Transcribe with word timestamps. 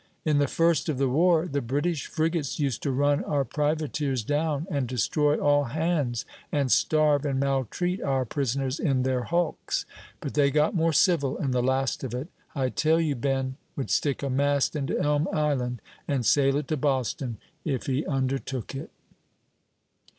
"In 0.25 0.39
the 0.39 0.47
first 0.47 0.89
of 0.89 0.97
the 0.97 1.07
war 1.07 1.45
the 1.47 1.61
British 1.61 2.07
frigates 2.07 2.59
used 2.59 2.81
to 2.81 2.91
run 2.91 3.23
our 3.23 3.45
privateers 3.45 4.23
down, 4.23 4.65
and 4.71 4.87
destroy 4.87 5.37
all 5.39 5.65
hands, 5.65 6.25
and 6.51 6.71
starve 6.71 7.23
and 7.23 7.39
maltreat 7.39 8.01
our 8.01 8.25
prisoners 8.25 8.79
in 8.79 9.03
their 9.03 9.25
hulks; 9.25 9.85
but 10.19 10.33
they 10.33 10.49
got 10.49 10.73
more 10.73 10.91
civil 10.91 11.37
in 11.37 11.51
the 11.51 11.61
last 11.61 12.03
of 12.03 12.15
it. 12.15 12.29
I 12.55 12.69
tell 12.69 12.99
you, 12.99 13.13
Ben 13.15 13.57
would 13.75 13.91
stick 13.91 14.23
a 14.23 14.29
mast 14.31 14.75
into 14.75 14.99
Elm 14.99 15.27
Island, 15.31 15.83
and 16.07 16.25
sail 16.25 16.57
it 16.57 16.67
to 16.69 16.77
Boston, 16.77 17.37
if 17.63 17.85
he 17.85 18.03
undertook 18.07 18.73
it." 18.73 18.89